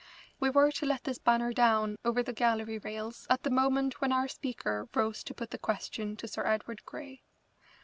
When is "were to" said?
0.49-0.85